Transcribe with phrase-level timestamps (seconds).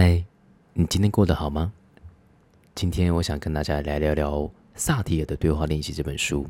[0.00, 0.24] 嗨，
[0.74, 1.72] 你今天过得好吗？
[2.72, 6.46] 今天我想跟大家来聊聊萨提尔的对话练习这本书。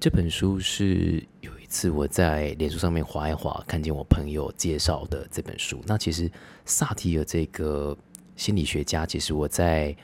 [0.00, 5.82] 这本书是有一次我在脸书上面划一划，看见我朋友介绍的这本书。
[5.84, 6.32] 那其实
[6.64, 7.94] 萨提尔这个
[8.36, 9.94] 心理学家，其实我在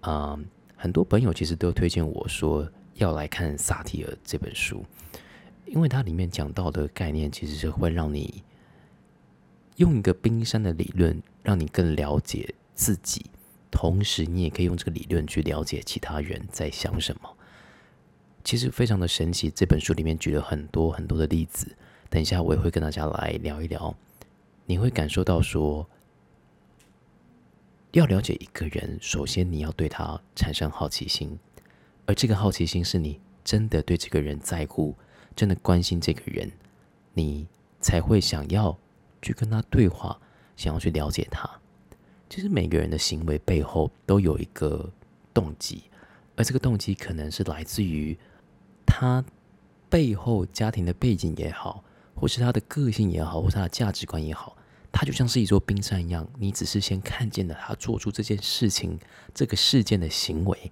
[0.00, 0.36] 啊
[0.74, 4.84] 很多朋友其实都推荐我说要来看萨提尔这本书，
[5.66, 8.42] 因为它里面讲到的概念其实是会让你
[9.76, 13.26] 用一个冰山的理论，让你更了解自己，
[13.70, 17.36] 同时你也可以用这个理论去了解其他人在想什么。
[18.42, 21.76] 其实非常的神奇，这本书里面举了很多很多的例子。
[22.10, 23.94] 等一下我也会跟大家来聊一聊，
[24.66, 25.88] 你会感受到说，
[27.92, 31.38] 要了解一个人，首先你要对他产生好奇心，
[32.06, 34.94] 而这个好奇心是你真的对这个人在乎，
[35.36, 36.50] 真的关心这个人，
[37.12, 37.46] 你
[37.80, 38.78] 才会想要
[39.20, 40.20] 去跟他对话，
[40.56, 41.48] 想要去了解他。
[42.28, 44.90] 其实每个人的行为背后都有一个
[45.32, 45.84] 动机，
[46.36, 48.16] 而这个动机可能是来自于。
[48.86, 49.24] 他
[49.88, 51.82] 背后家庭的背景也好，
[52.14, 54.56] 或是他的个性也好，或是他的价值观也好，
[54.92, 56.28] 他就像是一座冰山一样。
[56.38, 58.96] 你只是先看见了他做出这件事情、
[59.34, 60.70] 这个事件的行为，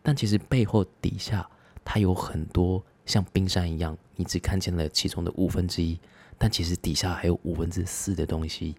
[0.00, 1.48] 但其实背后底下
[1.84, 5.98] 他有很多像冰山一样，你只看见了其中的五分之一，
[6.38, 8.76] 但其实底下还有五分之四的东西，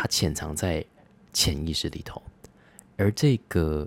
[0.00, 0.82] 它潜藏在
[1.30, 2.22] 潜意识里头。
[2.96, 3.86] 而这个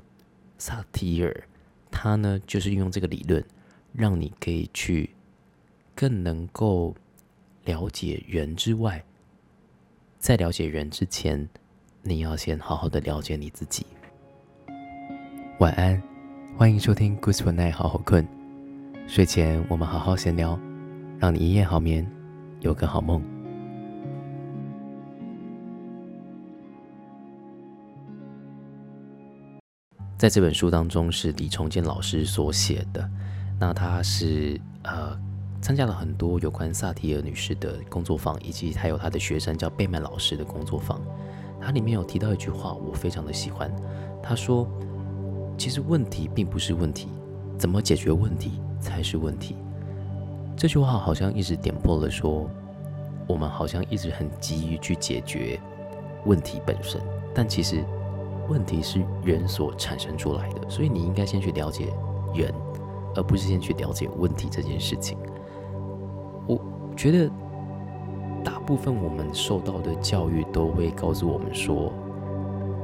[0.60, 1.44] 萨提尔，
[1.90, 3.44] 他呢，就是运用这个理论。
[3.94, 5.12] 让你可以去
[5.96, 6.96] 更能够
[7.66, 9.04] 了解人之外，
[10.20, 11.48] 在了解人之前，
[12.02, 13.86] 你要先好好的了解你自己。
[15.60, 16.02] 晚安，
[16.58, 18.28] 欢迎收听《Good Night》，好好困。
[19.08, 20.60] 睡前我们好好闲聊，
[21.20, 22.08] 让你一夜好眠，
[22.62, 23.33] 有个好梦。
[30.18, 33.10] 在这本书当中，是李重建老师所写的。
[33.60, 35.18] 那他是呃
[35.62, 41.02] 参加了很多有关萨提尔女士的工作坊，以及还有他的学生叫贝曼老师的工作坊。
[41.62, 43.74] 他里面有提到一句话，我非常的喜欢。
[44.22, 44.68] 他说
[45.58, 47.08] ：“其实问题并不是问题，
[47.58, 49.56] 怎么解决问题才是问题。”
[50.58, 52.50] 这句话好像一直点破了说，
[53.28, 55.60] 我们好像一直很急于去解决
[56.26, 57.02] 问题本身，
[57.34, 57.84] 但其实
[58.50, 61.88] 问题是人所产生出来的，所以你应该先去了解
[62.34, 62.54] 人。
[63.16, 65.20] 而不是先去了解问题这件事情。
[66.48, 66.60] 我
[66.98, 67.30] 觉得
[68.44, 71.94] 大部分我们受到的教育都会告诉我们说，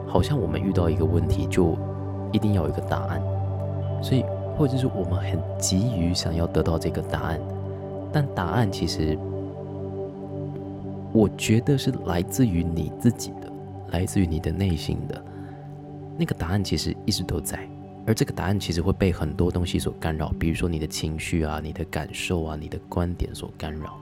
[0.05, 1.75] 好像我们遇到一个问题就
[2.31, 3.19] 一定要有一个答案，
[4.03, 4.23] 所以
[4.55, 7.41] 或者是我们很急于想要得到这个答案，
[8.13, 9.17] 但答案其实
[11.11, 13.51] 我觉得是来自于你自己的，
[13.87, 15.19] 来自于你的内心的
[16.19, 17.67] 那个答案，其实一直都在。
[18.05, 23.97] 而这个答案其实会被很多东西所干扰，比如说你的情绪啊、你的感受啊、你的观点所干扰。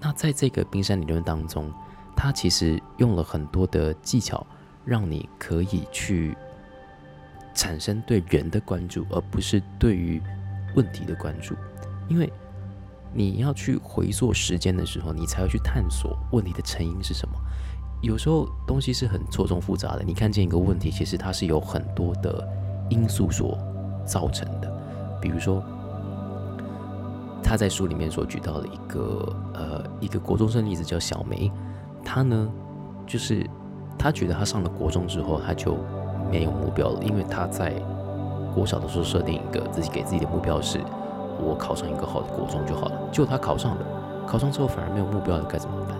[0.00, 1.72] 那在这个冰山理论当中，
[2.16, 4.44] 它其实用了很多的技巧，
[4.84, 6.36] 让你可以去
[7.54, 10.20] 产生对人的关注，而不是对于
[10.74, 11.54] 问题的关注。
[12.08, 12.32] 因为
[13.12, 17.34] 你要去回溯时间的时候，你才会去探索问题的成因是什么。
[18.00, 22.46] 有时候东西是很错综复杂的，你看见一个问题，其实它是有很多的。
[22.90, 23.58] 因素所
[24.06, 24.72] 造成的，
[25.20, 25.62] 比如说，
[27.42, 31.52] 他在书里面所举到的一个呃一个国中生例子叫小梅，
[32.02, 32.48] 她呢
[33.06, 33.46] 就是
[33.98, 35.76] 她觉得她上了国中之后，她就
[36.30, 37.74] 没有目标了，因为她在
[38.54, 40.80] 国小的时候设定一个自己给自己的目标是，
[41.38, 42.98] 我考上一个好的国中就好了。
[43.12, 43.84] 结果她考上了，
[44.26, 45.94] 考上之后反而没有目标了，该怎么办？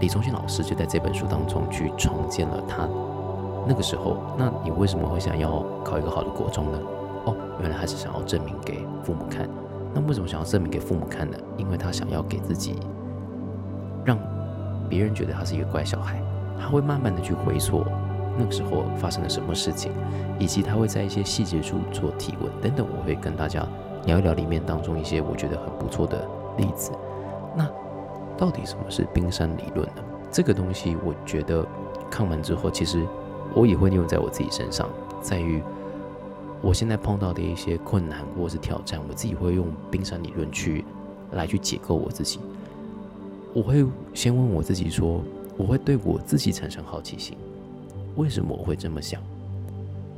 [0.00, 2.88] 李忠信老师就在这本书当中去重建了他。
[3.66, 6.78] 那个时候，那你为什么会想要考一个好的国中呢？
[7.26, 9.48] 哦，原来还是想要证明给父母看。
[9.92, 11.36] 那为什么想要证明给父母看呢？
[11.58, 12.76] 因为他想要给自己，
[14.04, 14.18] 让
[14.88, 16.22] 别人觉得他是一个乖小孩。
[16.58, 17.84] 他会慢慢的去回溯
[18.38, 19.92] 那个时候发生了什么事情，
[20.38, 22.86] 以及他会在一些细节处做提问等等。
[22.86, 23.66] 我会跟大家
[24.06, 26.26] 聊一聊里面当中一些我觉得很不错的
[26.56, 26.92] 例子。
[27.54, 27.66] 那
[28.40, 30.02] 到底什么是冰山理论呢？
[30.32, 31.64] 这个东西我觉得
[32.10, 33.06] 看完之后，其实。
[33.52, 34.88] 我也会利用在我自己身上，
[35.20, 35.60] 在于
[36.62, 40.84] 我现在碰到的一些困难或是挑战，我自己会用冰山理论去
[41.32, 42.38] 来去解构我自己。
[43.52, 43.84] 我会
[44.14, 45.20] 先问我自己说，
[45.56, 47.36] 我会对我自己产生好奇心，
[48.14, 49.20] 为什么我会这么想？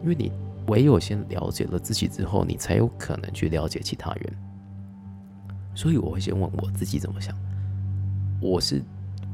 [0.02, 0.30] 因为你
[0.66, 4.34] 唯有先了解了自己之后，你才有可能去了解其他人。
[5.74, 7.34] 所以我会先问我自己怎么想，
[8.42, 8.82] 我是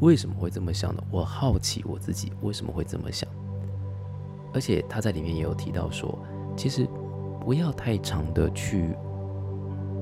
[0.00, 1.02] 为什么会这么想呢？
[1.10, 3.26] 我好奇我自己为什么会这么想。
[4.52, 6.18] 而且他在里面也有提到说，
[6.54, 6.86] 其实
[7.40, 8.94] 不要太长的去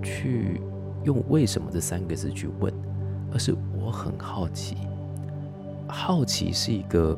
[0.02, 0.60] 去
[1.04, 2.74] 用“为什么”这三个字去问，
[3.32, 4.76] 而是我很好奇。
[5.88, 7.16] 好奇是一个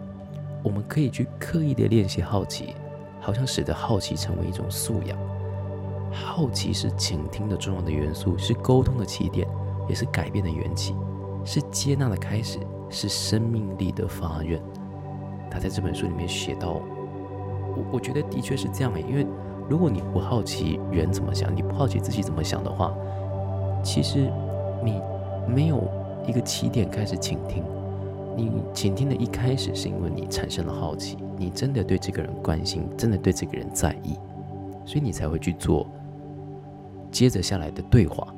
[0.62, 2.74] 我们可以去刻意的练习好奇，
[3.18, 5.18] 好像使得好奇成为一种素养。
[6.12, 9.48] 好奇是倾听的重要的元素，是沟通的起点，
[9.88, 10.94] 也是改变的缘起，
[11.48, 12.58] 是接纳的开始，
[12.90, 14.60] 是生命力的发源。
[15.50, 16.72] 他在这本书里面写到，
[17.74, 19.26] 我我觉得的确是这样诶，因为
[19.66, 22.94] 如果你不好奇人怎么想，你不好奇自己怎么想的话，
[23.82, 24.30] 其实
[24.84, 25.00] 你
[25.48, 25.88] 没有
[26.26, 27.64] 一个起点开始倾听。
[28.36, 34.18] 你倾听的一开始是因为你产生了好奇，你真的对这个人关心，真的对这个人在意，
[34.84, 35.86] 所以你才会去做。
[37.10, 38.28] 接着下来的对话，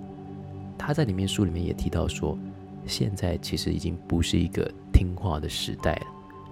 [0.79, 2.39] 他在里面书里面也提到说，
[2.87, 6.01] 现在其实已经不是一个听话的时代，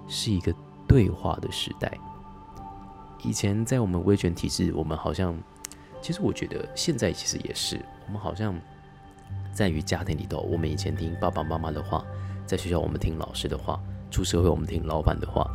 [0.07, 0.53] 是一个
[0.87, 1.91] 对话的时代。
[3.23, 5.37] 以前在我们威权体制，我们好像，
[6.01, 8.55] 其实我觉得现在其实也是，我们好像
[9.51, 12.05] 在于家庭里头，我们以前听爸爸妈妈的话，
[12.45, 13.77] 在学校我们听老师的话，
[14.09, 15.45] 出社会我们听老板的话，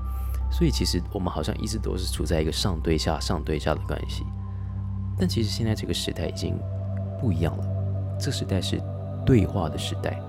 [0.53, 4.25] 所以其实我们好像一直都是处在一个上对下、上对下的关系。
[5.19, 6.59] 但其实现在这个时代已经
[7.19, 8.79] 不一样了，这时代是
[9.25, 10.21] 对话的时代。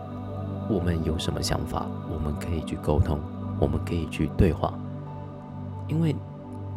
[0.70, 3.20] 我们有什么想法，我们可以去沟通，
[3.60, 4.74] 我们可以去对话，
[5.88, 6.16] 因为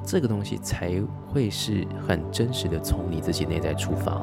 [0.04, 0.92] 这个东西才
[1.32, 4.20] 会是很真实的从你自己内在出发。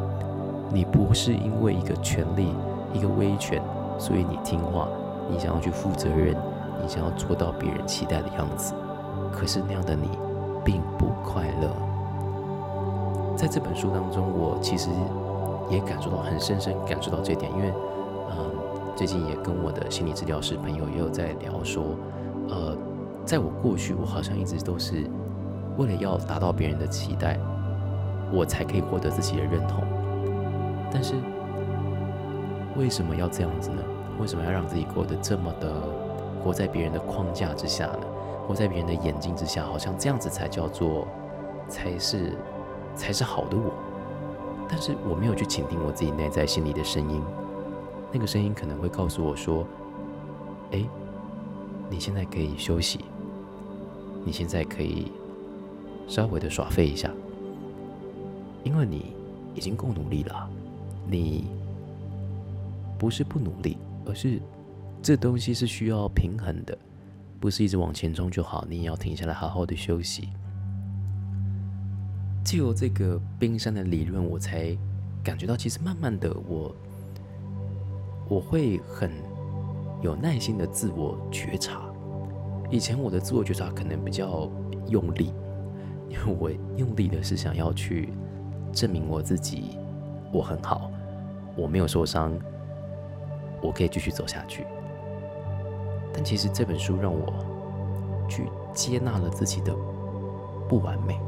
[0.71, 2.49] 你不是因为一个权利、
[2.93, 3.61] 一个威权，
[3.97, 4.87] 所以你听话，
[5.29, 6.35] 你想要去负责任，
[6.81, 8.73] 你想要做到别人期待的样子。
[9.31, 10.09] 可是那样的你
[10.63, 11.69] 并不快乐。
[13.35, 14.89] 在这本书当中，我其实
[15.69, 17.73] 也感受到很深深感受到这点，因为，
[18.95, 21.83] 最近也跟我的心理治疗师朋友也有在聊说，
[22.49, 22.77] 呃，
[23.25, 25.09] 在我过去，我好像一直都是
[25.77, 27.37] 为了要达到别人的期待，
[28.31, 29.83] 我才可以获得自己的认同。
[30.91, 31.15] 但是，
[32.77, 33.83] 为什么要这样子呢？
[34.19, 35.69] 为什么要让自己过得这么的
[36.41, 37.99] 活在别人的框架之下呢？
[38.47, 41.07] 活在别人的眼睛之下，好像这样子才叫做
[41.67, 42.33] 才是。
[42.97, 43.73] 才是好的我，
[44.69, 47.21] 但是我没有去倾听我自己内在心里的声音。
[48.15, 49.67] 那个声音可能会告诉我说
[50.71, 50.85] ：“哎，
[51.89, 53.01] 你现在可以休息，
[54.23, 55.11] 你现在可以
[56.07, 57.11] 稍微的耍废一下，
[58.63, 59.07] 因为你
[59.53, 60.49] 已经够努力了。
[61.09, 61.47] 你
[62.97, 64.39] 不是不努力，而是
[65.01, 66.77] 这东西是需要平衡的，
[67.37, 70.29] 不是一直往前冲就好，你也要停下来好好的休息。”
[72.45, 74.73] 就由这个冰山的理论，我才
[75.21, 76.73] 感觉到，其实慢慢的，我
[78.27, 79.11] 我会很
[80.01, 81.81] 有耐心的自我觉察。
[82.69, 84.49] 以前我的自我觉察可能比较
[84.87, 85.33] 用力，
[86.09, 88.09] 因为我用力的是想要去
[88.73, 89.77] 证明我自己，
[90.33, 90.89] 我很好，
[91.55, 92.33] 我没有受伤，
[93.61, 94.65] 我可以继续走下去。
[96.11, 97.33] 但其实这本书让我
[98.27, 99.75] 去接纳了自己的
[100.67, 101.19] 不完美。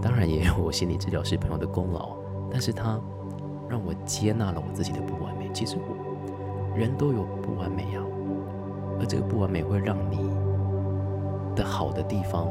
[0.00, 2.16] 当然也有我心理治疗师朋友的功劳，
[2.50, 3.00] 但是他
[3.68, 5.50] 让我接纳了我自己的不完美。
[5.52, 8.00] 其实我人都有不完美呀，
[9.00, 10.18] 而这个不完美会让你
[11.54, 12.48] 的好的地方，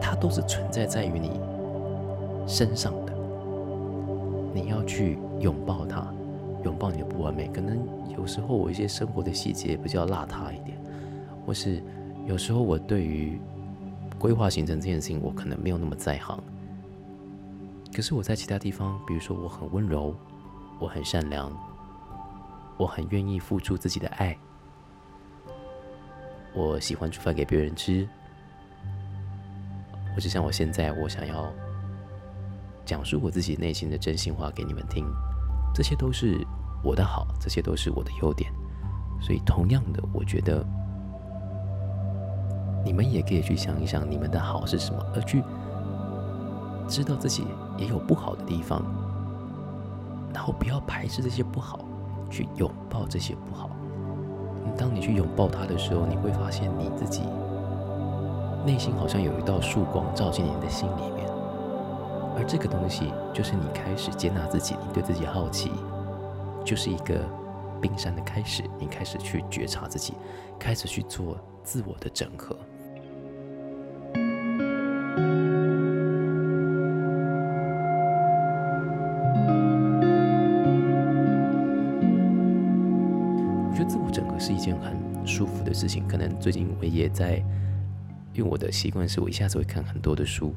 [0.00, 1.40] 它都是存在在于你
[2.46, 3.12] 身上的。
[4.54, 6.06] 你要去拥抱它，
[6.64, 7.48] 拥抱你的不完美。
[7.48, 7.78] 可能
[8.16, 10.76] 有时候我一些生活的细节比较邋遢一点，
[11.46, 11.82] 或是
[12.26, 13.40] 有时候我对于。
[14.18, 16.40] 规划行程这件事情，我可能没有那么在行。
[17.94, 20.14] 可是我在其他地方，比如说我很温柔，
[20.78, 21.52] 我很善良，
[22.76, 24.36] 我很愿意付出自己的爱，
[26.54, 28.08] 我喜欢煮饭给别人吃，
[30.16, 31.52] 我就像我现在，我想要
[32.84, 35.06] 讲述我自己内心的真心话给你们听，
[35.74, 36.46] 这些都是
[36.82, 38.50] 我的好，这些都是我的优点。
[39.20, 40.66] 所以，同样的，我觉得。
[42.84, 45.40] 你们也可以去想一想，你们的好是什么，而去
[46.88, 48.82] 知道自己也有不好的地方，
[50.32, 51.80] 然后不要排斥这些不好，
[52.30, 53.70] 去拥抱这些不好。
[54.76, 57.22] 当你去拥抱它的时候，你会发现你自己
[58.64, 61.28] 内心好像有一道曙光照进你的心里面，
[62.36, 65.70] 而这个东西就是你开始接纳自己，你对自己好奇，
[66.64, 67.20] 就是一个
[67.80, 68.62] 冰山的开始。
[68.78, 70.14] 你开始去觉察自己，
[70.58, 72.56] 开始去做自我的整合。
[86.06, 87.36] 可能最近我也在，
[88.34, 90.54] 因为我的习惯是我一下子会看很多的书。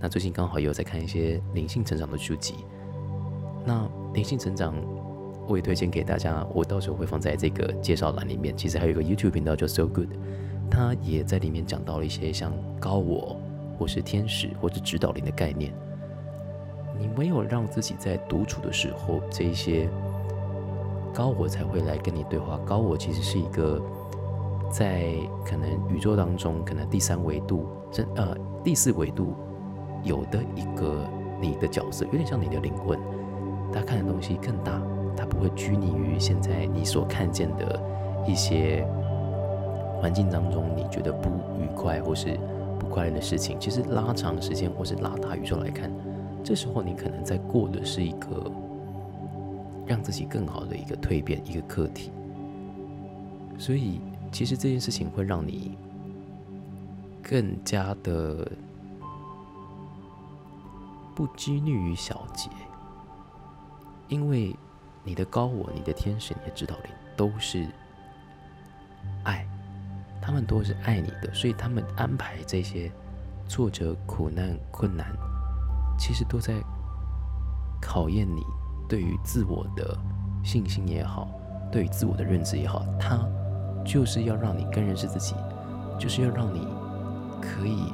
[0.00, 2.54] 那最近刚好也有在看一些灵性成长的书籍。
[3.64, 4.74] 那灵性成长，
[5.46, 8.56] 我也推荐给大家，我到时候会放在这个介绍栏里面。
[8.56, 10.08] 其实还有一个 YouTube 频道叫 So Good，
[10.70, 13.38] 他也在里面讲到了一些像高我
[13.78, 15.72] 或是天使或者指导灵的概念。
[16.98, 19.88] 你没有让自己在独处的时候，这一些
[21.14, 22.58] 高我才会来跟你对话。
[22.66, 23.80] 高我其实是一个
[24.72, 25.12] 在
[25.44, 29.34] 可能宇宙当中，可能第三维度，真呃第四维度
[30.02, 31.06] 有的一个
[31.38, 32.98] 你的角色，有点像你的灵魂。
[33.70, 34.82] 他看的东西更大，
[35.14, 37.78] 他不会拘泥于现在你所看见的
[38.26, 38.82] 一些
[40.00, 41.28] 环境当中你觉得不
[41.60, 42.38] 愉快或是
[42.78, 43.60] 不快乐的事情。
[43.60, 45.92] 其实拉长时间或是拉大宇宙来看。
[46.42, 48.50] 这时候你可能在过的是一个
[49.86, 52.10] 让自己更好的一个蜕变，一个课题。
[53.58, 54.00] 所以，
[54.32, 55.76] 其实这件事情会让你
[57.22, 58.50] 更加的
[61.14, 62.48] 不拘泥于小节，
[64.08, 64.56] 因为
[65.04, 67.68] 你的高我、你的天使、你的指导灵都是
[69.24, 69.46] 爱，
[70.20, 72.90] 他们都是爱你的，所以他们安排这些
[73.46, 75.14] 挫折、苦难、困难。
[75.98, 76.54] 其实都在
[77.80, 78.42] 考验你
[78.88, 79.96] 对于自我的
[80.42, 81.28] 信心也好，
[81.70, 83.18] 对于自我的认知也好，他
[83.84, 85.34] 就是要让你更认识自己，
[85.98, 86.66] 就是要让你
[87.40, 87.92] 可以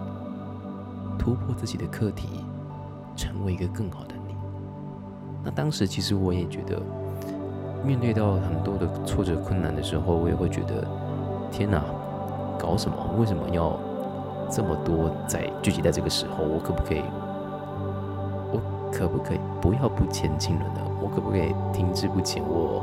[1.19, 2.45] 突破自己的课题，
[3.17, 4.35] 成为一个更好的你。
[5.43, 6.81] 那当时其实我也觉得，
[7.85, 10.87] 面对到很多的挫折困难的时候，我也会觉得，
[11.51, 11.83] 天哪，
[12.59, 12.97] 搞什么？
[13.19, 13.79] 为什么要
[14.51, 16.45] 这么多在聚集在这个时候？
[16.45, 17.03] 我可不可以？
[18.53, 18.61] 我
[18.93, 20.81] 可不可以不要不前进了呢？
[21.01, 22.43] 我可不可以停滞不前？
[22.47, 22.83] 我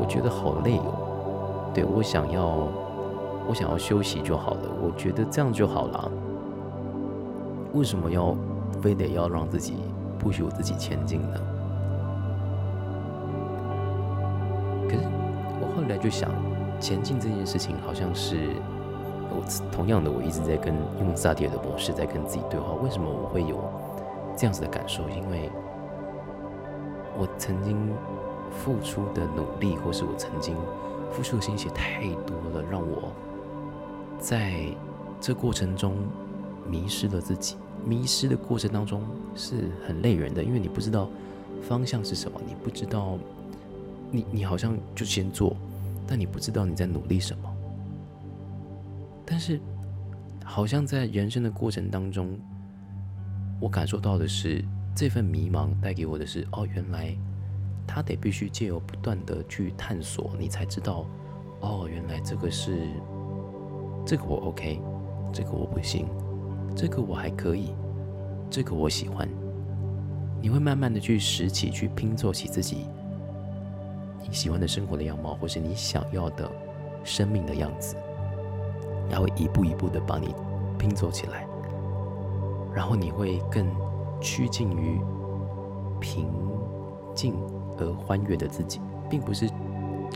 [0.00, 1.03] 我觉得好累哦。
[1.74, 2.68] 对我想要，
[3.48, 4.62] 我想要休息就好了。
[4.80, 6.10] 我觉得这样就好了。
[7.72, 8.36] 为什么要
[8.80, 9.74] 非得要让自己
[10.18, 11.40] 不许我自己前进呢？
[14.88, 15.02] 可是
[15.60, 16.30] 我后来就想，
[16.78, 18.50] 前进这件事情好像是
[19.28, 22.72] 我同样的，我一直在跟用萨提尔的模式在跟自己对话。
[22.82, 23.58] 为什么我会有？
[24.36, 25.48] 这样子的感受，因为
[27.16, 27.76] 我曾经
[28.50, 30.56] 付出的努力，或是我曾经
[31.14, 33.12] 付出的心血太多了，让我
[34.18, 34.66] 在
[35.20, 35.96] 这过程中
[36.68, 37.56] 迷失了自己。
[37.86, 39.02] 迷失的过程当中
[39.36, 41.08] 是很累人的，因为你不知道
[41.62, 43.16] 方向是什么，你不知道
[44.10, 45.56] 你你好像就先做，
[46.06, 47.56] 但你不知道你在努力什么。
[49.24, 49.60] 但是
[50.44, 52.36] 好像在人生的过程当中。
[53.60, 54.62] 我感受到的是，
[54.94, 57.16] 这份迷茫带给我的是，哦，原来
[57.86, 61.06] 他得必须借由不断的去探索，你才知道，
[61.60, 62.88] 哦，原来这个是
[64.04, 64.80] 这个我 OK，
[65.32, 66.06] 这个我不行，
[66.74, 67.74] 这个我还可以，
[68.50, 69.28] 这个我喜欢。
[70.40, 72.86] 你会慢慢的去拾起，去拼凑起自己
[74.22, 76.50] 你喜欢的生活的样貌，或是你想要的
[77.02, 77.96] 生命的样子，
[79.08, 80.34] 然后一步一步的把你
[80.78, 81.46] 拼凑起来。
[82.74, 83.66] 然后你会更
[84.20, 85.00] 趋近于
[86.00, 86.26] 平
[87.14, 87.34] 静
[87.78, 89.48] 而欢悦的自己，并不是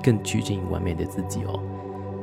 [0.02, 1.60] 更趋近于完美的自己哦。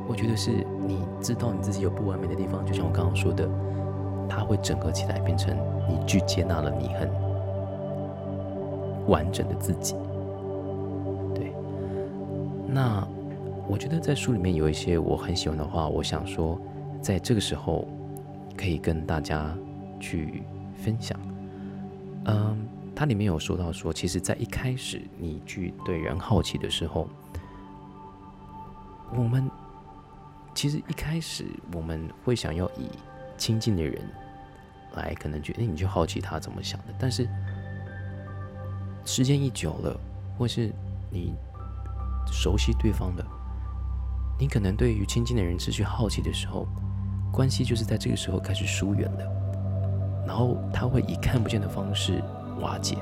[0.08, 3.48] 我觉得是你知道你自己有不完美的地方，就像我刚刚说的，
[4.28, 5.56] 它会整合起来，变成
[5.88, 7.10] 你去接纳了你很
[9.06, 9.94] 完整的自己。
[11.34, 11.52] 对，
[12.66, 13.06] 那
[13.68, 16.58] 我觉得在书里面有一些我很喜欢的话，我想说，
[17.00, 17.86] 在这个时候
[18.56, 19.54] 可以跟大家。
[19.98, 20.42] 去
[20.74, 21.18] 分享，
[22.26, 22.54] 嗯，
[22.96, 27.06] 它里面有说到说，其实，在一开始你去对人好奇的时候，
[29.14, 29.50] 我们
[30.54, 32.88] 其实一开始我们会想要以
[33.36, 34.02] 亲近的人
[34.94, 37.28] 来，可能觉得你去好奇他怎么想的，但是
[39.04, 40.00] 时间一久了，
[40.38, 40.72] 或是
[41.10, 41.34] 你
[42.32, 43.22] 熟悉对方的，
[44.40, 46.66] 你可能对于亲近的人失去好奇的时候，
[47.30, 49.32] 关系就是在这个时候开始疏远了。
[50.26, 52.20] 然后他会以看不见的方式
[52.60, 52.96] 瓦解。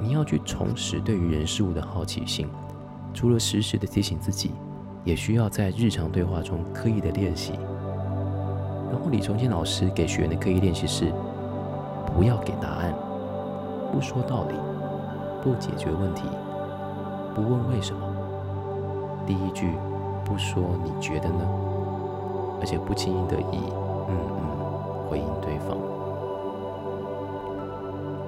[0.00, 2.48] 你要去重拾对于人事物的好奇心，
[3.12, 4.52] 除了时时的提醒自己，
[5.04, 7.52] 也需要在日常对话中刻意的练习。
[8.90, 11.12] 然后李崇建老师给学员的刻意练习是：
[12.06, 12.94] 不要给答案，
[13.92, 14.54] 不说道理，
[15.42, 16.22] 不解决问题，
[17.34, 18.00] 不问为什么。
[19.26, 19.72] 第一句
[20.24, 21.40] 不说你觉得呢？
[22.60, 23.58] 而且不轻易的以
[24.08, 24.48] 嗯嗯。
[25.08, 25.78] 回应对方，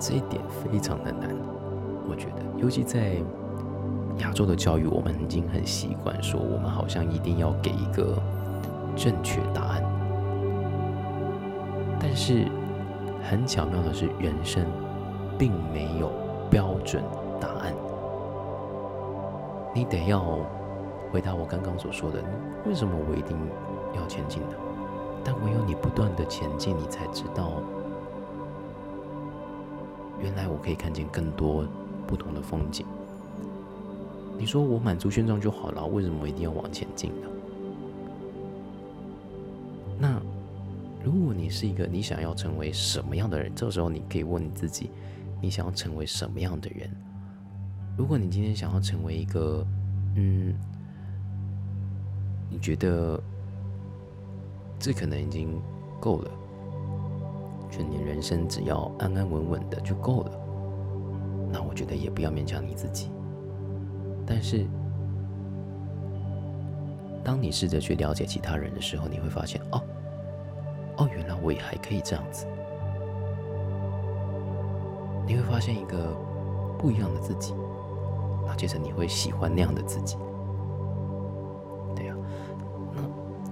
[0.01, 1.29] 这一点非常的难，
[2.09, 3.17] 我觉得，尤其在
[4.19, 8.17] 亚洲的教育，我们已经很习惯说，我们好像一定要给一个
[8.97, 9.85] 正确答案。
[12.01, 12.47] 但是
[13.23, 14.65] 很巧妙的是，人生
[15.39, 16.11] 并没有
[16.49, 17.05] 标准
[17.39, 17.75] 答案。
[19.75, 20.39] 你得要
[21.13, 22.25] 回答我刚刚所说的：
[22.67, 23.37] 为什么我一定
[23.95, 24.57] 要前进的？
[25.23, 27.53] 但唯有你不断的前进，你才知道，
[30.23, 31.67] 原来我可以看见更多
[32.07, 32.87] 不同的风景。
[34.39, 37.29] 你说我满足现状就好了，为什么我一定要往前进呢？
[39.99, 40.21] 那
[41.05, 44.91] 如果你是一个你想要成为什么样的人，这时候你可以问你自己：
[45.43, 46.91] 你想要成为什么样的人？
[47.99, 49.63] 如果你今天想要成为一个，
[50.17, 50.55] 嗯，
[52.49, 53.23] 你觉得
[54.79, 55.61] 这可能已经
[56.01, 56.31] 够了，
[57.71, 60.33] 就你人生只要安安稳稳的就够了，
[61.53, 63.11] 那我觉得也不要勉强你自己。
[64.27, 64.67] 但是，
[67.23, 69.83] 当你试着去了解其他人的时候，你会发现，哦，
[70.99, 72.47] 哦，原来我也还可以这样子。
[75.27, 76.13] 你会发现一个
[76.77, 77.55] 不一样的自己，
[78.47, 80.17] 那接着你会喜欢那样的自己。
[81.95, 82.17] 对呀，
[82.95, 83.03] 那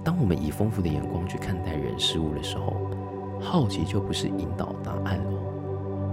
[0.03, 2.73] 当我们以丰富的眼光去看待人事物的时候，
[3.41, 5.31] 好奇就不是引导答案了，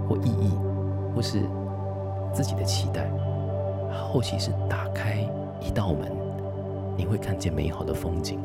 [0.07, 0.51] 或意义，
[1.15, 1.41] 或是
[2.33, 3.09] 自己的期待。
[3.91, 5.27] 好奇是打开
[5.61, 6.11] 一道门，
[6.95, 8.39] 你会看见美好的风景。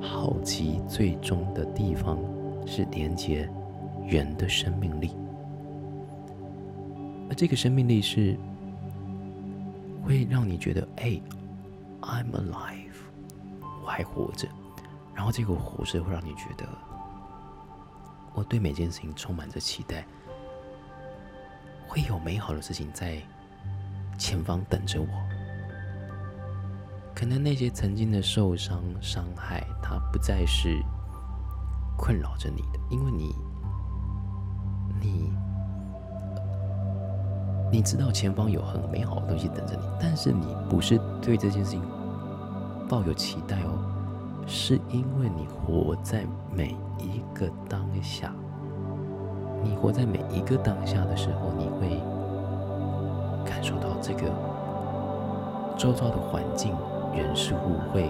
[0.00, 2.18] 好奇最终的地方
[2.66, 3.48] 是连接
[4.06, 5.16] 人的生命力，
[7.28, 8.36] 而这个生命力是
[10.04, 11.20] 会让你觉得，哎
[12.00, 12.96] ，I'm alive，
[13.84, 14.48] 我还活着。
[15.14, 16.66] 然后这个活着会让你觉得，
[18.34, 20.04] 我对每件事情充满着期待，
[21.86, 23.20] 会有美好的事情在。
[24.18, 25.08] 前方等着我。
[27.12, 30.80] 可能那些曾经的受伤、伤害，它不再是
[31.96, 33.34] 困扰着你的，因为你，
[35.00, 35.32] 你，
[37.72, 41.82] 你知道前方有很美好的东西等着你，但是你不是对这件事情
[42.88, 44.01] 抱有期待哦，
[44.46, 46.24] 是因为你活在
[46.54, 48.32] 每一个当下。
[49.62, 52.00] 你活在每一个当下的时候，你会。
[53.44, 54.30] 感受到这个
[55.76, 56.72] 周遭的环境、
[57.12, 58.08] 人事物会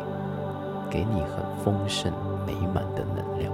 [0.90, 2.12] 给你很丰盛、
[2.46, 3.50] 美满的能量。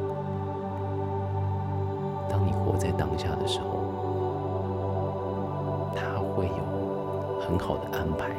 [2.28, 3.78] 当你活在当下的时候，
[5.94, 8.30] 他会有很好的安排。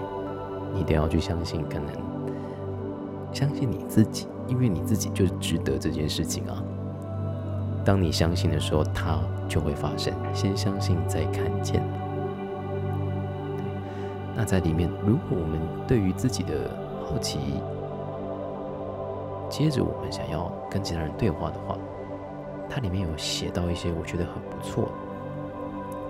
[0.73, 1.87] 你都要去相信，可能
[3.31, 6.63] 相信你自己，因为你自己就值得这件事情啊。
[7.85, 10.13] 当你相信的时候，它就会发生。
[10.33, 11.81] 先相信，再看见。
[14.35, 16.69] 那在里面，如果我们对于自己的
[17.05, 17.39] 好奇，
[19.49, 21.77] 接着我们想要跟其他人对话的话，
[22.69, 24.89] 它里面有写到一些我觉得很不错。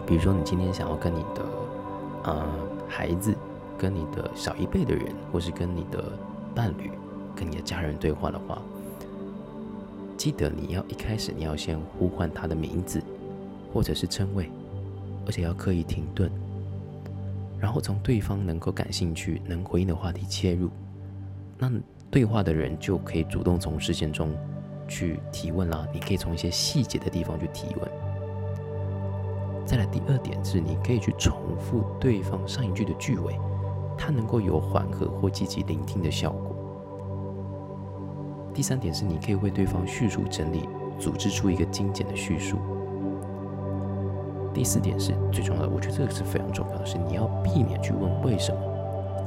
[0.06, 1.46] 比如说，你今天想要跟你的
[2.24, 2.46] 呃
[2.88, 3.34] 孩子、
[3.78, 6.04] 跟你的小一辈的人，或是跟你的
[6.54, 6.92] 伴侣、
[7.40, 8.62] 跟你的家人对话的话，
[10.18, 13.02] 记得你要一开始你要先呼唤他的名字，
[13.74, 14.52] 或者是称谓，
[15.26, 16.30] 而且要刻意停顿。
[17.58, 20.70] 然后从对方能够感兴趣、能回应的话题切入，
[21.58, 21.72] 那
[22.12, 24.36] 对话的人就可以主动从视线中
[24.88, 25.88] 去提问啦。
[25.94, 27.90] 你可以从一些细节的地方去提问。
[29.66, 33.40] 再来第二点是，你可以去重复对方上一句的句尾，
[33.98, 36.49] 它能够有缓和或积极聆听的效果。
[38.54, 40.68] 第三点是，你可以为对方叙述整理、
[41.00, 42.58] 组织出一个精简的叙述。
[44.54, 48.60] 第四点是最重要的，我觉得这个是非常重要的，是你要避免去问为什么，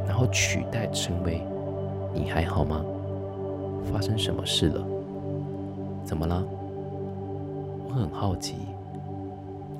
[0.06, 1.40] 然后取代成为
[2.12, 2.84] 你还好吗？
[3.90, 4.86] 发生什么事了？
[6.04, 6.44] 怎么了？
[7.86, 8.56] 我很好奇，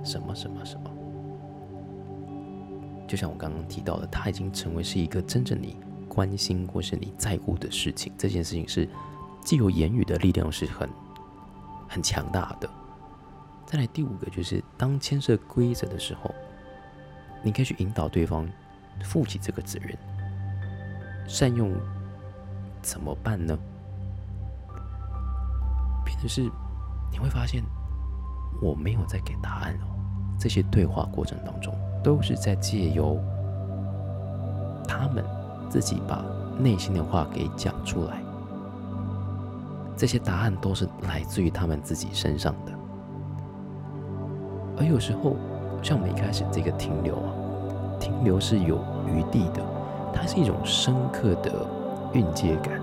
[0.03, 0.91] 什么什么什么？
[3.07, 5.77] 就像我刚刚提到的，它已经成为是一个真正你
[6.09, 8.13] 关心或是你在乎的事情。
[8.17, 8.89] 这件事情是
[9.43, 10.89] 既有言语的力量是很
[11.89, 12.69] 很强大的。
[13.67, 16.35] 再来第五个就是，当牵涉规则的时候，
[17.43, 18.49] 你可以去引导对方
[19.03, 19.97] 负起这个责任。
[21.27, 21.73] 善用
[22.83, 23.59] 怎么办呢？
[26.05, 26.43] 变的是
[27.11, 27.63] 你会发现，
[28.61, 29.87] 我没有在给答案哦。
[30.39, 33.19] 这些对话过程当中，都是在借由
[34.87, 35.25] 他们
[35.71, 36.25] 自己把
[36.59, 38.22] 内心的话给讲出来。
[40.03, 42.73] 这些答案都是来自于他们自己身上的。
[44.77, 45.37] 而有时候，
[45.81, 47.31] 像我们一开始这个停留啊，
[48.01, 49.63] 停留是有余地的，
[50.13, 51.53] 它是一种深刻的
[52.15, 52.81] 蕴藉感。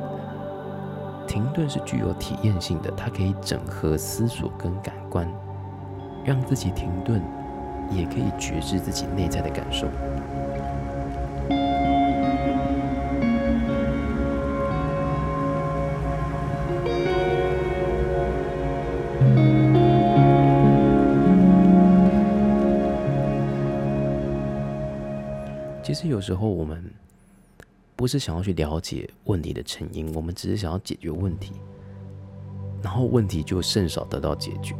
[1.28, 5.28] 停顿是具有体验性的，它可以整合思索跟感官，
[6.24, 7.22] 让自己停顿，
[7.92, 9.88] 也可以觉知自己内在的感受。
[25.90, 26.84] 其实有时候我们。
[27.96, 31.52] 不是想要去了解问题的成因，我们只是想要解决问题，
[32.82, 34.74] 然后问题就甚少得到解决。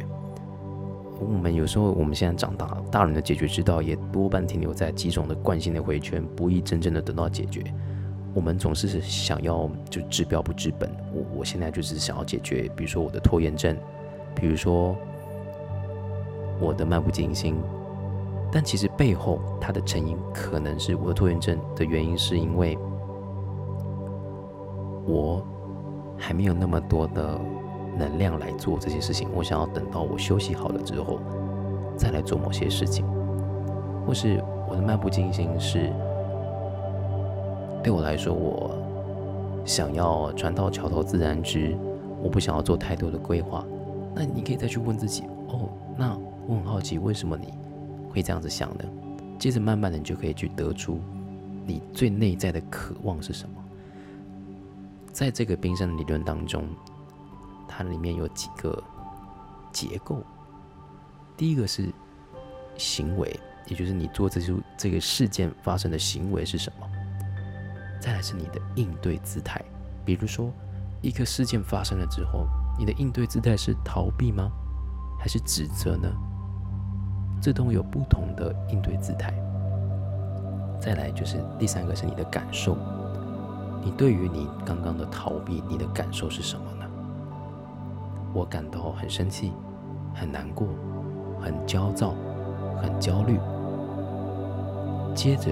[1.20, 7.62] 我们有时候，我们现在长大，大人的解决之道也多半停留在几种的惯性的回圈，不易真正的得到解决。
[8.32, 10.90] 我们总是想要就治标不治本。
[11.12, 13.76] 我我现在就是想要解决，比如说我的拖延症，
[14.34, 14.96] 比如说
[16.58, 17.54] 我的漫不经心，
[18.52, 22.78] 但其实背后它的成因可能是我的拖延症的原因，是因为。
[25.06, 25.42] 我
[26.16, 27.40] 还没有那么多的
[27.98, 31.18] 能量来做这些事情，我想要等到我休息好了之后，
[31.96, 33.04] 再来做某些事情。
[34.06, 35.90] 或是我的漫不经心是
[37.82, 38.70] 对我来说，我
[39.64, 41.76] 想要船到桥头自然直，
[42.22, 43.64] 我不想要做太多的规划。
[44.14, 47.52] 那你可以再去问自己，哦，那我很好奇，为什么你
[48.10, 48.84] 会这样子想的？
[49.38, 51.00] 接着慢慢的，你就可以去得出
[51.66, 53.54] 你最内在的渴望是什么。
[55.12, 56.68] 在这个冰山理论当中，
[57.66, 58.82] 它里面有几个
[59.72, 60.22] 结构。
[61.36, 61.88] 第一个是
[62.76, 66.86] 行为，也就是你做这出这个事件发生的行为是什么。
[68.00, 69.62] 再来是你的应对姿态，
[70.04, 70.52] 比如说
[71.02, 72.46] 一个事件发生了之后，
[72.78, 74.50] 你的应对姿态是逃避吗？
[75.18, 76.10] 还是指责呢？
[77.40, 79.32] 这都有不同的应对姿态。
[80.78, 82.76] 再来就是第三个是你的感受。
[83.82, 86.86] 你对于你刚刚的逃避，你的感受是什么呢？
[88.32, 89.52] 我感到很生气，
[90.14, 90.68] 很难过，
[91.40, 92.14] 很焦躁，
[92.80, 93.40] 很焦虑。
[95.14, 95.50] 接着，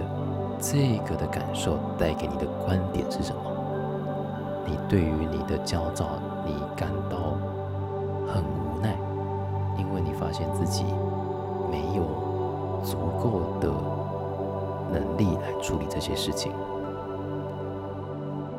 [0.60, 3.40] 这个的感受带给你的观点是什么？
[4.66, 6.06] 你对于你的焦躁，
[6.46, 7.32] 你感到
[8.26, 8.94] 很无奈，
[9.78, 10.84] 因为你发现自己
[11.70, 12.02] 没有
[12.82, 13.68] 足够的
[14.92, 16.52] 能力来处理这些事情。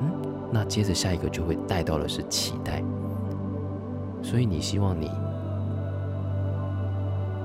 [0.02, 0.12] 嗯
[0.52, 2.84] 那接着下一个就会带到的是期待，
[4.22, 5.12] 所以你希望你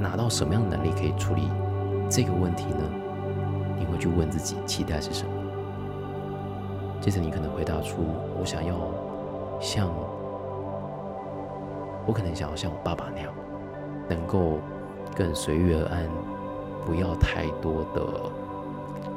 [0.01, 1.49] 拿到什么样的能力可以处理
[2.09, 2.81] 这个问题呢？
[3.79, 5.31] 你会去问自己期待是什么？
[7.01, 7.97] 接着你可能回答出：
[8.41, 8.75] 我想要
[9.61, 9.89] 像
[12.07, 13.33] 我可能想要像我爸爸那样，
[14.09, 14.59] 能够
[15.15, 16.09] 更随遇而安，
[16.85, 18.31] 不要太多的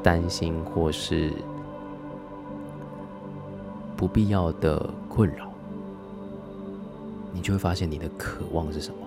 [0.04, 1.34] 担心或是。
[3.98, 4.78] 不必要的
[5.10, 5.52] 困扰，
[7.34, 8.98] 你就会发现你的渴望是什么，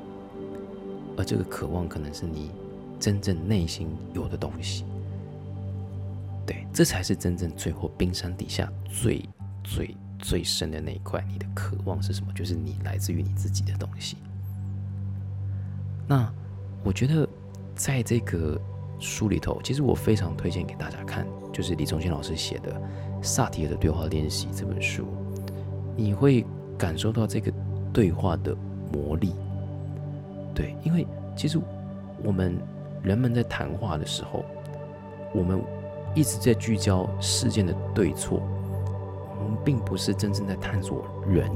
[1.16, 2.50] 而这个渴望可能是你
[2.98, 4.84] 真正内心有的东西。
[6.44, 9.24] 对，这才是真正最后冰山底下最
[9.62, 11.24] 最最深的那一块。
[11.30, 12.32] 你的渴望是什么？
[12.32, 14.16] 就是你来自于你自己的东西。
[16.08, 16.28] 那
[16.82, 17.28] 我觉得
[17.74, 18.60] 在这个
[18.98, 22.80] 书里头，其实我非常推荐给大家看，就是李宗宪老师写的。
[23.22, 25.04] 萨提尔的对话练习这本书，
[25.94, 26.46] 你会
[26.78, 27.52] 感受到这个
[27.92, 28.56] 对话的
[28.90, 29.34] 魔力。
[30.54, 31.58] 对，因为其实
[32.24, 32.56] 我们
[33.02, 34.42] 人们在谈话的时候，
[35.34, 35.60] 我们
[36.14, 38.42] 一直在聚焦事件的对错，
[39.38, 41.50] 我们并不是真正在探索人。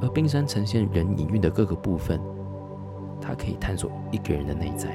[0.00, 2.18] 而冰山呈现人隐喻的各个部分，
[3.20, 4.88] 它可以探索一个人的内在。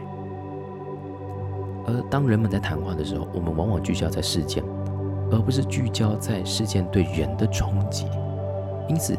[1.88, 4.64] 而当人们在谈话的时候，我们往往聚焦在事件。
[5.34, 8.06] 而不是聚焦在事件对人的冲击，
[8.90, 9.18] 因此，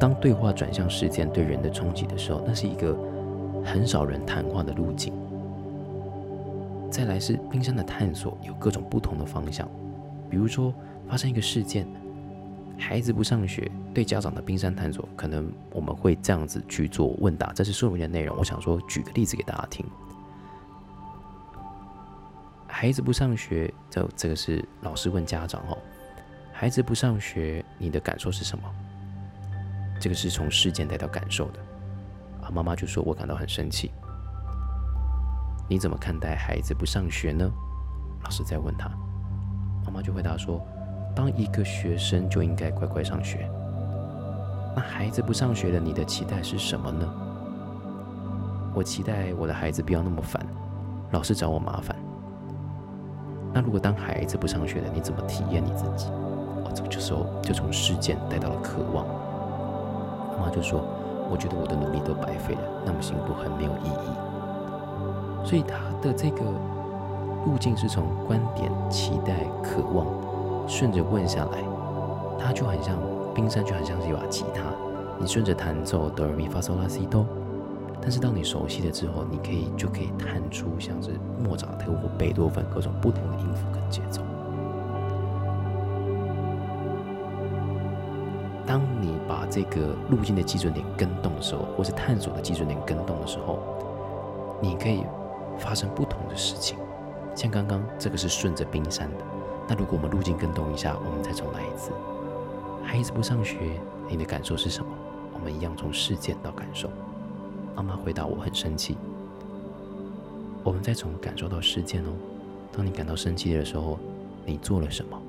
[0.00, 2.96] 当对话转向事件对人的冲击的时候，那是一个
[3.62, 5.12] 很少人谈话的路径。
[6.90, 9.68] 再来是冰山的探索，有各种不同的方向，
[10.30, 10.72] 比如说
[11.06, 11.86] 发生一个事件，
[12.82, 18.36] 孩子不上学，对家长的冰山探索，可能我们会这样子去做问答，这是书里面的内容。
[18.36, 19.86] 我想说，举个例子给大家听。
[22.66, 25.78] 孩子不上学，这这个是老师问家长哦。
[26.52, 28.64] 孩子不上学，你的感受是什么？
[30.00, 31.60] 这个是从事件带到感受的。
[32.42, 33.92] 啊，妈妈就说我感到很生气。
[35.68, 37.48] 你怎么看待孩子不上学呢？
[38.24, 38.88] 老师在问他，
[39.84, 40.60] 妈妈就回答说：
[41.14, 43.48] 当一个学生就应该乖乖上学。
[44.74, 47.06] 那孩子不上学了，你的期待是什么呢？
[48.74, 50.44] 我期待我的孩子不要那么烦，
[51.10, 51.94] 老是找我麻烦。
[53.52, 56.08] 那如果当孩子不上学了，你怎么体验你自己？
[56.64, 59.06] 哦，这个时候就从事件带到了渴望。
[60.38, 60.82] 妈妈就说
[61.28, 66.40] ：“我觉得我的努力都白费了，那么辛苦很没有意义。”所以他的这个
[67.44, 70.06] 路径是从观点、期待、渴望，
[70.66, 71.62] 顺着问下来，
[72.38, 72.96] 它就很像
[73.34, 74.62] 冰山，就很像是一把吉他，
[75.18, 77.26] 你顺着弹奏哆来咪发嗦拉西哆。
[78.00, 84.20] 但是当你熟悉了之后，你可以就可以弹出像是莫扎特或贝多芬各种不同的音符跟节奏。
[88.66, 93.58] 当你把这个路径的基准点跟动的时候，或是探索的基准点跟动的时候，
[94.60, 95.04] 你可以
[95.58, 96.78] 发生不同的事情。
[97.34, 99.24] 像刚刚这个是顺着冰山的，
[99.68, 101.92] 那如果我们路径跟动一下，我们再重来一次。
[102.84, 104.90] 孩子不上学，你的感受是什么？
[105.32, 106.90] 我们一样从事件到感受。
[107.74, 108.96] 妈妈回答：“我很生气。”
[110.62, 112.10] 我们再从感受到事件哦。
[112.70, 113.98] 当你感到生气的时候，
[114.44, 115.20] 你做了什么？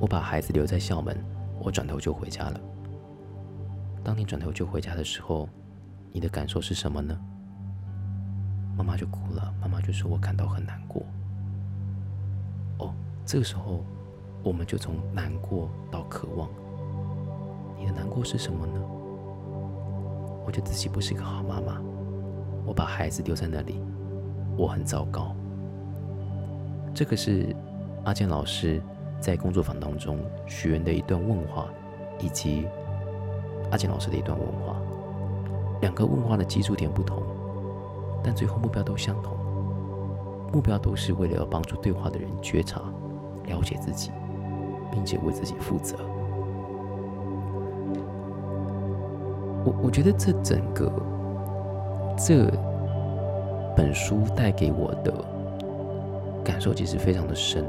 [0.00, 1.16] 我把孩子留在校门，
[1.60, 2.60] 我转头就回家了。
[4.02, 5.48] 当你转头就回家的时候，
[6.10, 7.16] 你的感受是什么呢？
[8.76, 9.52] 妈妈就哭了。
[9.60, 11.04] 妈妈就说：“我感到很难过。”
[12.80, 12.92] 哦，
[13.26, 13.84] 这个时候，
[14.42, 16.48] 我们就从难过到渴望。
[17.78, 18.80] 你的难过是什么呢？
[20.44, 21.80] 我觉得自己不是一个好妈妈，
[22.66, 23.80] 我把孩子丢在那里，
[24.56, 25.34] 我很糟糕。
[26.94, 27.54] 这个是
[28.04, 28.82] 阿健老师
[29.20, 31.66] 在工作坊当中学员的一段问话，
[32.18, 32.66] 以及
[33.70, 34.76] 阿健老师的一段问话。
[35.82, 37.22] 两个问话的基础点不同，
[38.22, 39.36] 但最后目标都相同，
[40.52, 42.82] 目标都是为了要帮助对话的人觉察、
[43.46, 44.10] 了解自己，
[44.90, 45.96] 并且为自己负责。
[49.64, 50.90] 我我觉得这整个
[52.16, 52.50] 这
[53.76, 55.12] 本书带给我的
[56.42, 57.64] 感受其实非常的深，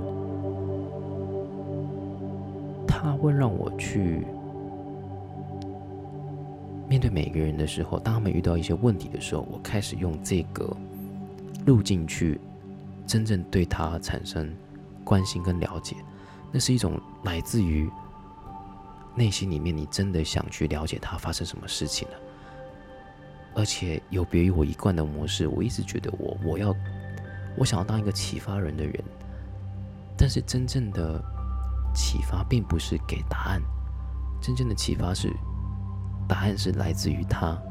[2.87, 4.25] 它会让我去
[6.87, 10.75] 面对每个人的时候，当他们遇到一些问题的时候，我开始用这个
[11.65, 12.39] 路径去
[13.12, 14.50] 真正对他产生
[15.04, 15.97] 关心跟了解，
[16.50, 17.91] 那是一种来自于。
[19.13, 22.13] 内心里面，你真的想去了解他发生什么事情了，
[23.54, 26.74] 而且有别于我一贯的模式，我一直觉得我我要
[27.58, 29.04] 我想要当一个启发人的人，
[30.17, 31.21] 但是真正的
[31.93, 33.62] 启发并不是给答案，
[34.41, 35.30] 真正的启发是
[36.26, 37.62] 答案是来自于他，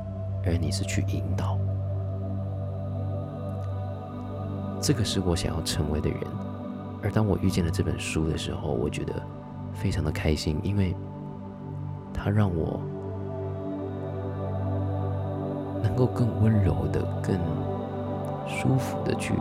[0.44, 1.58] 而你是去引导，
[4.80, 6.20] 这个是我想要成为的人，
[7.02, 9.12] 而当我遇见了这本书的时候，我觉得
[9.72, 10.96] 非常的开心，因为。
[12.22, 12.78] 它让我
[15.82, 17.34] 能够更温柔的、更
[18.46, 19.32] 舒服的去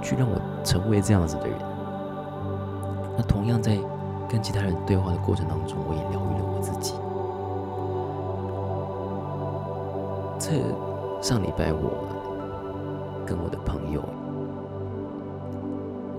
[0.00, 1.58] 去让我成为这样子的人。
[3.16, 3.76] 那同样在
[4.28, 6.94] 跟其他人对话的过程当中，我也疗愈了我自己。
[10.38, 10.62] 这
[11.20, 11.90] 上礼拜我
[13.26, 14.02] 跟我的朋友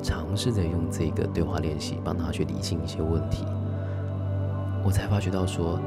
[0.04, 3.46] 尝试着用这个对话练习帮他去理清一些问题。
[4.84, 5.80] 我才发觉到，说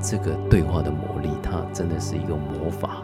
[0.00, 3.02] 这个对话的魔力，它真的是一个魔法。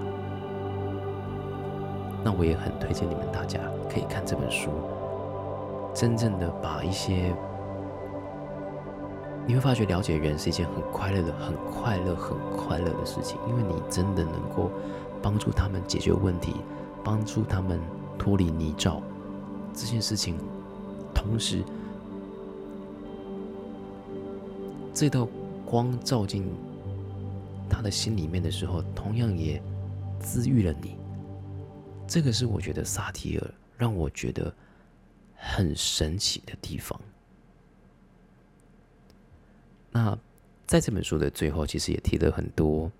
[2.24, 3.58] 那我也很推荐你们大家
[3.90, 4.70] 可以看这本书，
[5.94, 7.34] 真正的把一些
[9.46, 14.70] 你会发觉了解人是一件很快乐的、很快乐、很快乐的事情，因为你真的能够
[15.22, 16.56] 帮助他们解决问题，
[17.06, 17.80] 帮助他们
[18.18, 19.00] 脱离泥沼
[19.72, 20.36] 这件事情，
[21.14, 21.62] 同时。
[24.92, 25.28] 这道
[25.64, 26.50] 光照进
[27.70, 29.62] 他的心里面的时候，同样也
[30.20, 30.96] 治愈了你。
[32.08, 34.52] 这个是我觉得萨提尔让我觉得
[35.36, 37.00] 很神奇的地方。
[39.92, 40.18] 那
[40.66, 42.90] 在这本书的最后，其实也提了很多，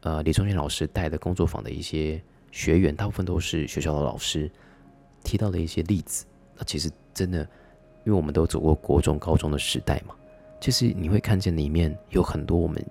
[0.00, 4.48] 呃，李忠贤老师带的工作坊的一些学员，大部分都是学校的老师，
[5.24, 6.24] 提到的一些例子。
[6.56, 7.40] 那其实真的，
[8.04, 10.14] 因为我们都走过国中、高中的时代嘛。
[10.60, 12.86] 其实你会看见里面有很多我们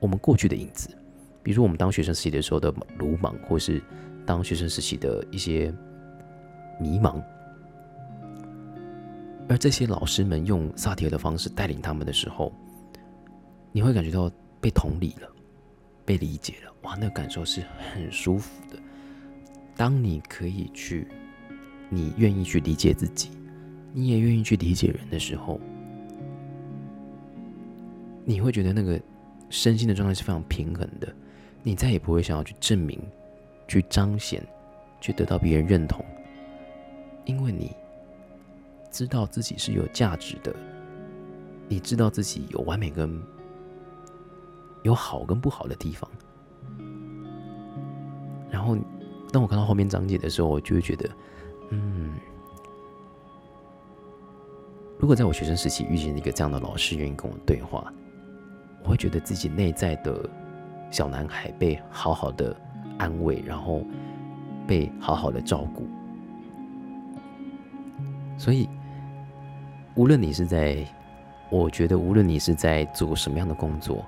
[0.00, 0.90] 我们过去的影子，
[1.42, 3.82] 比如我们当学生时期的时候的鲁莽，或是
[4.26, 5.72] 当学生时期的一些
[6.78, 7.22] 迷茫，
[9.48, 12.52] 而这些老师们用萨提尔的方式带领他们的时候，
[13.70, 15.28] 你会感觉到被同理了，
[16.04, 18.78] 被理解了，哇，那感受是很舒服的。
[19.76, 21.06] 当你可以去，
[21.88, 23.30] 你愿意去理解自己。
[23.94, 25.60] 你也愿意去理解人的时候，
[28.24, 28.98] 你会觉得那个
[29.50, 31.14] 身心的状态是非常平衡的。
[31.62, 32.98] 你再也不会想要去证明、
[33.68, 34.42] 去彰显，
[35.00, 36.04] 去得到别人认同，
[37.24, 37.70] 因为你
[38.90, 40.54] 知道自己是有价值的，
[41.68, 43.22] 你知道自己有完美跟
[44.82, 46.10] 有好跟不好的地方。
[48.50, 48.76] 然后，
[49.32, 51.08] 当我看到后面章节的时候，我就会觉得，
[51.70, 52.12] 嗯，
[54.98, 57.92] 如果在我学生时期遇见一个这样的老师，愿意跟我对话，
[58.84, 60.28] 我会觉得自己内在的
[60.90, 62.54] 小男孩被好好的
[62.98, 63.82] 安慰，然后
[64.66, 65.86] 被好好的照顾。
[68.36, 68.68] 所以，
[69.94, 70.86] 无论你是在，
[71.50, 74.04] 我觉得无论你是在做什么样的工作。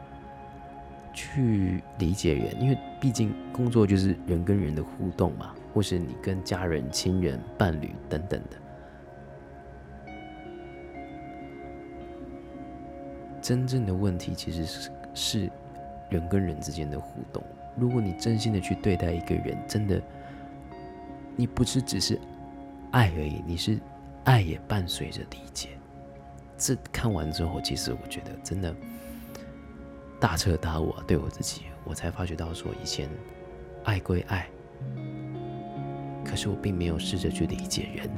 [1.14, 8.56] 去理解人，因为毕竟工作就是人跟人的互动嘛，或是你跟家人、亲人、伴侣等等的。
[13.40, 15.50] 真正的问题其实是是
[16.10, 17.42] 人跟人之间的互动。
[17.76, 20.02] 如果你真心的去对待一个人，真的，
[21.36, 22.18] 你不是只是
[22.90, 23.78] 爱而已，你是
[24.24, 25.68] 爱也伴随着理解。
[26.56, 28.74] 这看完之后，其实我觉得真的。
[30.24, 31.04] 大彻大悟啊！
[31.06, 33.10] 对我自己，我才发觉到说，以前
[33.84, 34.48] 爱归爱，
[36.24, 38.08] 可是我并没有试着去理解人，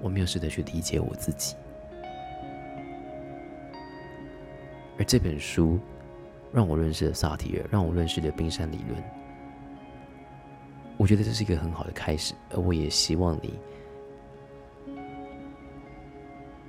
[0.00, 1.56] 我没有试着去理解我自己。
[4.96, 5.76] 而这本书
[6.52, 9.02] 让我认识了萨提尔，让我认识了冰山理论。
[10.96, 13.58] 我觉得这是一个很好的开始，而我也希望你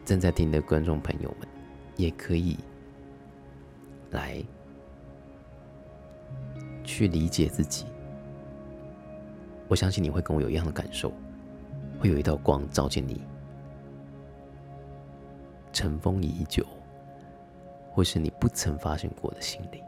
[0.04, 1.48] 正在听的观众朋友们
[1.98, 2.58] 也可以。
[4.14, 4.42] 来，
[6.84, 7.86] 去理解自己。
[9.68, 11.12] 我相信你会跟我有一样的感受，
[12.00, 13.22] 会有一道光照进你
[15.72, 16.66] 尘封已久，
[17.92, 19.84] 或是你不曾发现过的心里。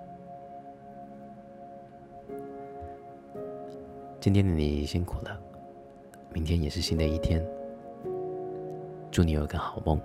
[4.19, 5.39] 今天的你辛苦了，
[6.33, 7.45] 明天也是新的一天。
[9.11, 10.01] 祝你有个好梦。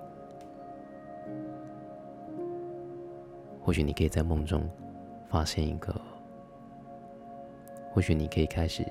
[3.70, 4.68] 或许你可以在梦中
[5.28, 5.94] 发现一个，
[7.92, 8.84] 或许你可以开始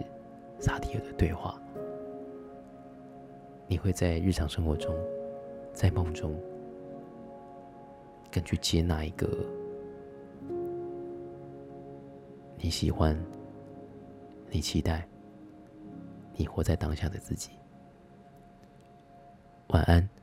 [0.58, 1.62] 萨提尔的对话。
[3.68, 4.96] 你会在日常生活中，
[5.74, 6.34] 在梦中，
[8.32, 9.28] 更去接纳一个
[12.56, 13.22] 你喜欢、
[14.50, 15.06] 你期待、
[16.36, 17.52] 你活在当下的自己。
[19.68, 20.19] 晚安，晚安。